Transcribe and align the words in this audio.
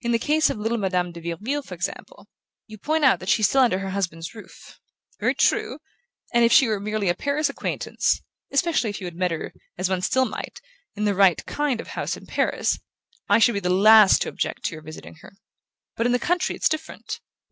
In 0.00 0.12
the 0.12 0.20
case 0.20 0.48
of 0.48 0.58
little 0.58 0.78
Madame 0.78 1.10
de 1.10 1.20
Vireville, 1.20 1.60
for 1.64 1.74
instance: 1.74 2.06
you 2.68 2.78
point 2.78 3.04
out 3.04 3.18
that 3.18 3.28
she's 3.28 3.48
still 3.48 3.62
under 3.62 3.80
her 3.80 3.90
husband's 3.90 4.32
roof. 4.32 4.78
Very 5.18 5.34
true; 5.34 5.80
and 6.32 6.44
if 6.44 6.52
she 6.52 6.68
were 6.68 6.78
merely 6.78 7.08
a 7.08 7.16
Paris 7.16 7.48
acquaintance 7.48 8.22
especially 8.52 8.90
if 8.90 9.00
you 9.00 9.08
had 9.08 9.16
met 9.16 9.32
her, 9.32 9.52
as 9.76 9.90
one 9.90 10.02
still 10.02 10.24
might, 10.24 10.60
in 10.94 11.04
the 11.04 11.16
RIGHT 11.16 11.46
KIND 11.46 11.80
of 11.80 11.88
house 11.88 12.16
in 12.16 12.26
Paris 12.26 12.78
I 13.28 13.40
should 13.40 13.54
be 13.54 13.58
the 13.58 13.68
last 13.68 14.22
to 14.22 14.28
object 14.28 14.66
to 14.66 14.74
your 14.76 14.82
visiting 14.84 15.16
her. 15.16 15.32
But 15.96 16.06
in 16.06 16.12
the 16.12 16.20
country 16.20 16.54
it's 16.54 16.68
different. 16.68 17.18